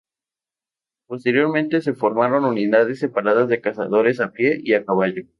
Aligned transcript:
Posteriormente 1.05 1.79
se 1.81 1.93
formaron 1.93 2.43
unidades 2.45 2.97
separadas 2.97 3.47
de 3.49 3.61
cazadores 3.61 4.19
a 4.19 4.31
pie 4.31 4.59
y 4.63 4.73
a 4.73 4.83
caballo. 4.83 5.25